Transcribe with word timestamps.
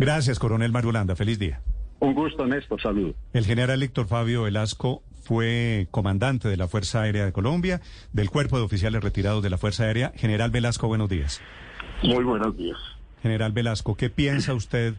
Gracias, 0.00 0.38
coronel 0.38 0.72
Mario 0.72 0.92
Landa. 0.92 1.14
Feliz 1.14 1.38
día. 1.38 1.60
Un 1.98 2.14
gusto, 2.14 2.46
Néstor. 2.46 2.80
Saludo. 2.80 3.14
El 3.34 3.44
general 3.44 3.82
Héctor 3.82 4.06
Fabio 4.06 4.44
Velasco 4.44 5.02
fue 5.24 5.88
comandante 5.90 6.48
de 6.48 6.56
la 6.56 6.68
Fuerza 6.68 7.02
Aérea 7.02 7.26
de 7.26 7.32
Colombia, 7.34 7.82
del 8.14 8.30
Cuerpo 8.30 8.56
de 8.56 8.64
Oficiales 8.64 9.04
Retirados 9.04 9.42
de 9.42 9.50
la 9.50 9.58
Fuerza 9.58 9.84
Aérea. 9.84 10.14
General 10.16 10.50
Velasco, 10.50 10.88
buenos 10.88 11.10
días. 11.10 11.42
Muy 12.02 12.24
buenos 12.24 12.56
días. 12.56 12.78
General 13.20 13.52
Velasco, 13.52 13.94
¿qué 13.94 14.08
piensa 14.08 14.54
usted 14.54 14.94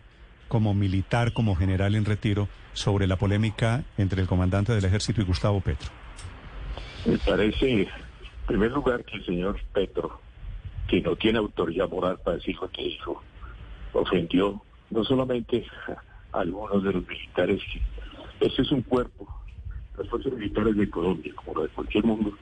como 0.48 0.76
militar, 0.76 1.34
como 1.34 1.56
general 1.56 1.96
en 1.96 2.06
retiro, 2.06 2.48
sobre 2.74 3.08
la 3.08 3.16
polémica 3.16 3.84
entre 3.98 4.22
el 4.22 4.28
comandante 4.28 4.72
del 4.72 4.86
ejército 4.86 5.20
y 5.22 5.24
Gustavo 5.24 5.62
Petro? 5.62 5.90
Me 7.08 7.18
parece, 7.18 7.72
en 7.72 7.88
primer 8.46 8.72
lugar, 8.72 9.04
que 9.04 9.18
el 9.18 9.26
señor 9.26 9.60
Petro, 9.74 10.22
que 10.88 11.02
no 11.02 11.16
tiene 11.16 11.40
autoridad 11.40 11.90
moral 11.90 12.20
para 12.24 12.38
decir 12.38 12.56
lo 12.62 12.70
que 12.70 12.84
dijo, 12.84 13.24
ofendió 13.94 14.62
no 14.92 15.04
solamente 15.04 15.66
a 16.34 16.40
algunos 16.40 16.84
de 16.84 16.94
los 16.94 17.08
militares, 17.08 17.62
ese 18.40 18.62
es 18.62 18.72
un 18.72 18.82
cuerpo, 18.82 19.28
las 19.98 20.08
fuerzas 20.10 20.34
militares 20.34 20.76
de 20.76 20.90
Colombia, 20.90 21.34
como 21.36 21.56
lo 21.56 21.64
de 21.64 21.70
cualquier 21.70 22.04
mundo, 22.04 22.34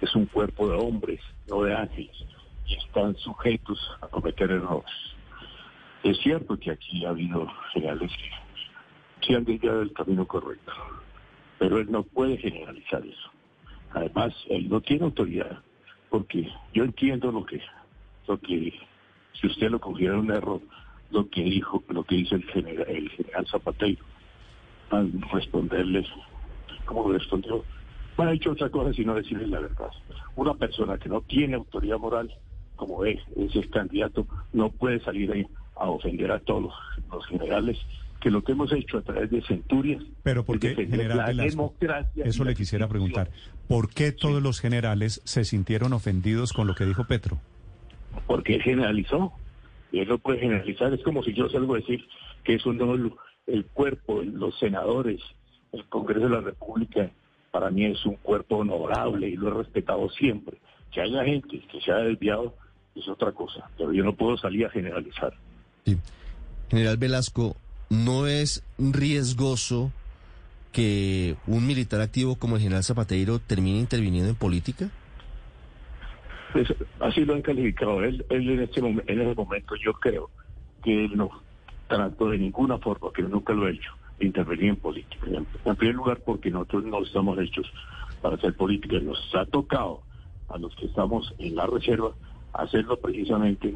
es 0.00 0.14
un 0.14 0.26
cuerpo 0.26 0.68
de 0.68 0.76
hombres, 0.76 1.20
no 1.48 1.62
de 1.62 1.74
ángeles, 1.74 2.16
y 2.66 2.74
están 2.74 3.16
sujetos 3.16 3.78
a 4.00 4.08
cometer 4.08 4.50
errores. 4.50 4.90
Es 6.02 6.18
cierto 6.18 6.58
que 6.58 6.70
aquí 6.70 7.04
ha 7.04 7.10
habido 7.10 7.46
generales 7.72 8.10
que 9.20 9.26
se 9.26 9.34
han 9.34 9.44
desviado 9.44 9.80
del 9.80 9.92
camino 9.92 10.26
correcto, 10.26 10.72
pero 11.58 11.78
él 11.78 11.90
no 11.90 12.04
puede 12.04 12.36
generalizar 12.36 13.04
eso. 13.04 13.30
Además, 13.92 14.32
él 14.48 14.68
no 14.68 14.80
tiene 14.80 15.04
autoridad, 15.04 15.60
porque 16.08 16.48
yo 16.72 16.84
entiendo 16.84 17.32
lo 17.32 17.44
que, 17.44 17.60
lo 18.28 18.38
que, 18.38 18.72
si 19.32 19.46
usted 19.46 19.70
lo 19.70 19.80
considera 19.80 20.18
un 20.18 20.30
error, 20.30 20.60
lo 21.10 21.28
que 21.28 21.42
dijo, 21.42 21.82
lo 21.88 22.04
que 22.04 22.16
dice 22.16 22.36
el 22.36 22.44
general, 22.44 22.86
el 22.88 23.08
general 23.10 23.46
Zapatero, 23.46 24.04
al 24.90 25.12
responderles, 25.32 26.06
como 26.84 27.10
respondió, 27.12 27.64
no 28.16 28.24
ha 28.24 28.32
hecho 28.32 28.52
otra 28.52 28.68
cosa 28.68 28.92
sino 28.92 29.14
decirles 29.14 29.48
la 29.48 29.60
verdad. 29.60 29.90
Una 30.36 30.54
persona 30.54 30.98
que 30.98 31.08
no 31.08 31.20
tiene 31.22 31.54
autoridad 31.54 31.98
moral, 31.98 32.32
como 32.76 33.04
es, 33.04 33.20
es 33.36 33.54
el 33.54 33.70
candidato, 33.70 34.26
no 34.52 34.70
puede 34.70 35.00
salir 35.00 35.30
ahí 35.32 35.46
a 35.76 35.88
ofender 35.88 36.30
a 36.32 36.40
todos 36.40 36.72
los, 37.10 37.26
generales 37.26 37.78
que 38.20 38.30
lo 38.30 38.42
que 38.42 38.52
hemos 38.52 38.72
hecho 38.72 38.98
a 38.98 39.02
través 39.02 39.30
de 39.30 39.40
centurias. 39.42 40.02
Pero 40.24 40.44
¿por 40.44 40.58
qué, 40.58 40.74
general 40.74 41.26
Velasco, 41.28 41.74
Eso 42.16 42.44
le 42.44 42.54
quisiera 42.54 42.88
preguntar. 42.88 43.30
¿Por 43.68 43.90
qué 43.90 44.10
todos 44.10 44.42
los 44.42 44.60
generales 44.60 45.20
se 45.24 45.44
sintieron 45.44 45.92
ofendidos 45.92 46.52
con 46.52 46.66
lo 46.66 46.74
que 46.74 46.84
dijo 46.84 47.04
Petro? 47.04 47.38
Porque 48.26 48.58
generalizó. 48.58 49.32
Y 49.92 50.00
él 50.00 50.08
no 50.08 50.18
puede 50.18 50.40
generalizar. 50.40 50.92
Es 50.92 51.02
como 51.02 51.22
si 51.22 51.32
yo 51.32 51.48
salgo 51.48 51.74
a 51.74 51.78
decir 51.78 52.04
que 52.44 52.54
eso 52.54 52.72
no 52.72 52.94
el 53.46 53.64
cuerpo, 53.66 54.22
los 54.22 54.58
senadores, 54.58 55.20
el 55.72 55.84
Congreso 55.86 56.24
de 56.24 56.30
la 56.30 56.40
República, 56.40 57.10
para 57.50 57.70
mí 57.70 57.86
es 57.86 58.04
un 58.04 58.16
cuerpo 58.16 58.56
honorable 58.58 59.28
y 59.28 59.36
lo 59.36 59.48
he 59.48 59.62
respetado 59.62 60.08
siempre. 60.10 60.58
Que 60.92 61.00
haya 61.00 61.24
gente 61.24 61.60
que 61.70 61.80
se 61.80 61.92
haya 61.92 62.04
desviado 62.04 62.54
es 62.94 63.08
otra 63.08 63.32
cosa, 63.32 63.70
pero 63.76 63.92
yo 63.92 64.04
no 64.04 64.14
puedo 64.14 64.36
salir 64.36 64.66
a 64.66 64.70
generalizar. 64.70 65.32
General 66.70 66.96
Velasco, 66.96 67.56
¿no 67.88 68.26
es 68.26 68.62
riesgoso 68.78 69.92
que 70.72 71.36
un 71.46 71.66
militar 71.66 72.00
activo 72.00 72.36
como 72.36 72.56
el 72.56 72.62
general 72.62 72.84
Zapatero 72.84 73.38
termine 73.38 73.78
interviniendo 73.78 74.30
en 74.30 74.36
política? 74.36 74.90
Pues, 76.52 76.74
así 77.00 77.24
lo 77.24 77.34
han 77.34 77.42
calificado. 77.42 78.02
Él, 78.02 78.24
en, 78.30 78.60
este 78.60 78.80
en 78.80 79.20
ese 79.20 79.34
momento 79.34 79.74
yo 79.76 79.92
creo 79.94 80.30
que 80.82 81.04
él 81.04 81.16
no 81.16 81.30
trató 81.88 82.30
de 82.30 82.38
ninguna 82.38 82.78
forma, 82.78 83.12
que 83.12 83.22
nunca 83.22 83.52
lo 83.52 83.66
ha 83.66 83.70
hecho, 83.70 83.92
intervenir 84.20 84.70
en 84.70 84.76
política. 84.76 85.26
En, 85.64 85.76
primer 85.76 85.94
lugar 85.94 86.20
porque 86.24 86.50
nosotros 86.50 86.84
no 86.84 87.02
estamos 87.02 87.38
hechos 87.38 87.70
para 88.22 88.36
hacer 88.36 88.54
política. 88.54 88.98
Nos 89.00 89.18
ha 89.34 89.44
tocado 89.46 90.02
a 90.48 90.58
los 90.58 90.74
que 90.76 90.86
estamos 90.86 91.34
en 91.38 91.56
la 91.56 91.66
reserva 91.66 92.12
hacerlo 92.52 92.98
precisamente 92.98 93.74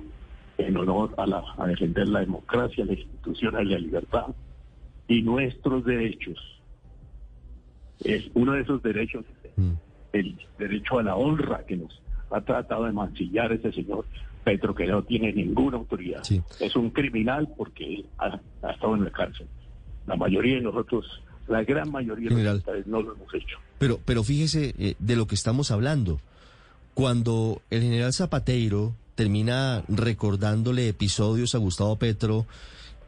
en 0.59 0.77
honor 0.77 1.15
a, 1.17 1.27
la, 1.27 1.45
a 1.59 1.67
defender 1.67 2.09
la 2.09 2.21
democracia, 2.21 2.85
la 2.85 2.93
institución, 2.93 3.55
la 3.55 3.63
libertad 3.63 4.27
y 5.09 5.23
nuestros 5.23 5.85
derechos. 5.85 6.39
Es 8.05 8.31
uno 8.35 8.53
de 8.53 8.63
esos 8.63 8.83
derechos, 8.83 9.25
mm. 9.57 9.73
el 10.13 10.37
derecho 10.59 10.99
a 10.99 11.03
la 11.03 11.17
honra 11.17 11.65
que 11.67 11.77
nos 11.77 12.03
ha 12.33 12.41
tratado 12.41 12.85
de 12.85 12.93
mancillar 12.93 13.53
ese 13.53 13.73
señor 13.73 14.05
Petro, 14.45 14.75
que 14.75 14.87
no 14.87 15.03
tiene 15.03 15.33
ninguna 15.33 15.77
autoridad. 15.77 16.23
Es 16.61 16.75
un 16.75 16.91
criminal 16.91 17.49
porque 17.57 18.05
ha, 18.19 18.41
estado 18.71 18.97
en 18.97 19.05
la 19.05 19.11
cárcel. 19.11 19.47
La 20.07 20.17
mayoría 20.17 20.57
de 20.57 20.63
nosotros, 20.63 21.07
la 21.47 21.63
gran 21.63 21.91
mayoría 21.91 22.29
de 22.29 22.43
nosotros 22.43 22.87
no 22.87 23.03
lo 23.03 23.15
hemos 23.15 23.33
hecho. 23.35 23.59
Pero, 23.79 24.01
pero 24.05 24.25
fíjese 24.25 24.75
eh, 24.79 24.95
de 24.99 25.17
lo 25.17 25.27
que 25.27 25.37
estamos 25.37 25.71
hablando. 25.71 26.21
Cuando 26.95 27.63
el 27.71 27.83
general 27.83 28.13
Zapatero 28.13 28.95
termina 29.15 29.85
recordándole 29.89 30.89
episodios 30.89 31.55
a 31.55 31.59
Gustavo 31.59 31.97
Petro 31.97 32.47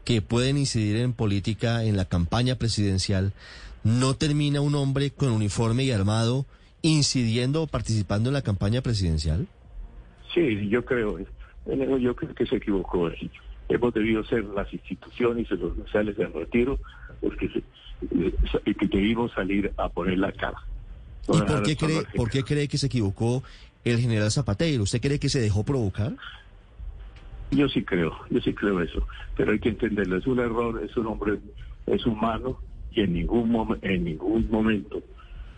que 0.04 0.22
pueden 0.22 0.56
incidir 0.56 0.96
en 0.96 1.12
política 1.12 1.84
en 1.84 1.96
la 1.96 2.04
campaña 2.04 2.56
presidencial, 2.56 3.32
no 3.82 4.14
termina 4.14 4.60
un 4.60 4.74
hombre 4.74 5.10
con 5.10 5.30
uniforme 5.30 5.84
y 5.84 5.90
armado 5.90 6.46
incidiendo 6.84 7.62
o 7.62 7.66
participando 7.66 8.28
en 8.28 8.34
la 8.34 8.42
campaña 8.42 8.82
presidencial? 8.82 9.46
Sí, 10.34 10.68
yo 10.68 10.84
creo, 10.84 11.18
yo 11.98 12.16
creo 12.16 12.34
que 12.34 12.46
se 12.46 12.56
equivocó. 12.56 13.10
Hemos 13.68 13.94
debido 13.94 14.22
ser 14.24 14.44
las 14.44 14.70
instituciones 14.72 15.46
y 15.50 15.56
los 15.56 15.76
sociales 15.76 16.16
de 16.16 16.26
retiro 16.26 16.78
los 17.22 17.34
que, 17.36 17.48
que 17.48 18.86
debimos 18.86 19.32
salir 19.32 19.72
a 19.78 19.88
poner 19.88 20.18
la 20.18 20.30
cara. 20.32 20.58
¿Y 21.26 21.40
por 21.40 21.62
qué, 21.62 21.76
cree, 21.76 22.02
por 22.14 22.30
qué 22.30 22.42
cree 22.42 22.68
que 22.68 22.76
se 22.76 22.86
equivocó 22.86 23.42
el 23.82 23.98
general 23.98 24.30
Zapatero? 24.30 24.82
¿Usted 24.82 25.00
cree 25.00 25.18
que 25.18 25.30
se 25.30 25.40
dejó 25.40 25.64
provocar? 25.64 26.14
Yo 27.50 27.66
sí 27.68 27.82
creo, 27.82 28.12
yo 28.28 28.40
sí 28.40 28.52
creo 28.52 28.82
eso, 28.82 29.06
pero 29.36 29.52
hay 29.52 29.58
que 29.58 29.70
entenderlo, 29.70 30.18
es 30.18 30.26
un 30.26 30.40
error, 30.40 30.82
es 30.84 30.94
un 30.96 31.06
hombre, 31.06 31.38
es 31.86 32.04
humano 32.04 32.58
y 32.90 33.00
en 33.02 33.14
ningún, 33.14 33.78
en 33.80 34.04
ningún 34.04 34.50
momento 34.50 35.02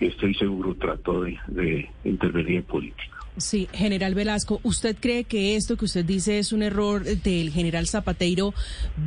estoy 0.01 0.34
seguro 0.34 0.75
trató 0.75 1.23
de, 1.23 1.91
intervenir 2.05 2.57
en 2.57 2.62
política. 2.65 3.17
Sí, 3.39 3.69
general 3.73 4.15
Velasco, 4.15 4.61
¿usted 4.62 4.97
cree 4.99 5.25
que 5.25 5.57
esto 5.57 5.77
que 5.77 5.84
usted 5.84 6.05
dice 6.05 6.39
es 6.39 6.53
un 6.53 6.62
error 6.62 7.05
del 7.05 7.51
general 7.51 7.87
Zapateiro 7.87 8.55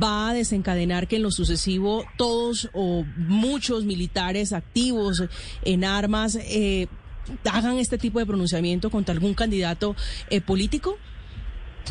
va 0.00 0.30
a 0.30 0.34
desencadenar 0.34 1.08
que 1.08 1.16
en 1.16 1.22
lo 1.22 1.32
sucesivo 1.32 2.04
todos 2.16 2.70
o 2.72 3.04
muchos 3.16 3.84
militares 3.84 4.52
activos 4.52 5.24
en 5.64 5.84
armas 5.84 6.36
eh, 6.36 6.86
hagan 7.50 7.78
este 7.78 7.98
tipo 7.98 8.20
de 8.20 8.26
pronunciamiento 8.26 8.88
contra 8.90 9.12
algún 9.14 9.34
candidato 9.34 9.96
eh, 10.30 10.40
político? 10.40 10.96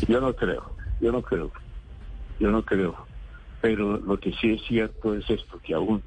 Yo 0.08 0.20
no 0.20 0.34
creo, 0.34 0.74
yo 1.00 1.12
no 1.12 1.20
creo, 1.20 1.52
yo 2.38 2.50
no 2.50 2.64
creo. 2.64 3.06
Pero 3.60 3.98
lo 3.98 4.18
que 4.18 4.32
sí 4.40 4.52
es 4.52 4.62
cierto 4.66 5.14
es 5.14 5.28
esto, 5.28 5.60
que 5.62 5.74
aún 5.74 6.02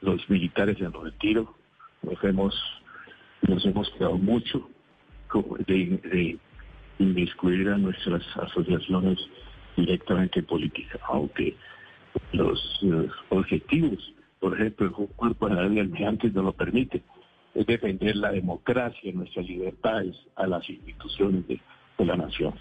los 0.00 0.28
militares 0.30 0.80
en 0.80 0.92
retiro 0.92 1.56
nos 2.02 2.24
hemos, 2.24 2.54
nos 3.42 3.64
hemos 3.64 3.90
quedado 3.90 4.16
mucho 4.18 4.68
de, 5.66 6.00
de 6.04 6.38
inmiscuir 6.98 7.68
a 7.68 7.78
nuestras 7.78 8.22
asociaciones 8.36 9.18
directamente 9.76 10.40
en 10.40 10.46
política, 10.46 10.98
aunque 11.08 11.56
los, 12.32 12.80
objetivos, 13.30 14.12
por 14.40 14.54
ejemplo, 14.54 14.86
el 14.86 15.08
cuerpo 15.14 15.48
de 15.48 15.60
almirantes 15.60 16.32
no 16.34 16.42
lo 16.42 16.52
permite, 16.52 17.02
es 17.54 17.66
defender 17.66 18.16
la 18.16 18.32
democracia, 18.32 19.12
nuestras 19.12 19.46
libertades 19.46 20.16
a 20.36 20.46
las 20.46 20.68
instituciones 20.68 21.46
de 21.46 21.60
la 22.04 22.16
nación. 22.16 22.54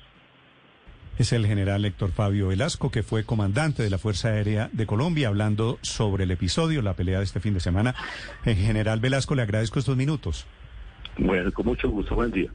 Es 1.18 1.34
el 1.34 1.46
general 1.46 1.86
Héctor 1.86 2.12
Fabio 2.12 2.48
Velasco, 2.48 2.90
que 2.90 3.04
fue 3.04 3.24
comandante 3.24 3.84
de 3.84 3.90
la 3.90 3.98
Fuerza 3.98 4.30
Aérea 4.30 4.70
de 4.72 4.86
Colombia, 4.86 5.28
hablando 5.28 5.78
sobre 5.82 6.24
el 6.24 6.32
episodio, 6.32 6.82
la 6.82 6.96
pelea 6.96 7.20
de 7.20 7.26
este 7.26 7.40
fin 7.40 7.54
de 7.54 7.60
semana. 7.60 7.96
En 8.46 8.58
general 8.58 9.00
Velasco, 9.00 9.36
le 9.36 9.42
agradezco 9.44 9.80
estos 9.80 9.98
minutos. 9.98 10.46
Bueno, 11.18 11.52
con 11.52 11.66
mucho 11.66 11.90
gusto. 11.90 12.16
Buen 12.16 12.32
día. 12.32 12.50